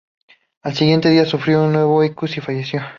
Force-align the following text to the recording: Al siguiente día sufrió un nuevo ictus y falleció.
Al 0.63 0.73
siguiente 0.73 1.09
día 1.09 1.25
sufrió 1.25 1.61
un 1.61 1.73
nuevo 1.73 2.03
ictus 2.03 2.35
y 2.35 2.41
falleció. 2.41 2.81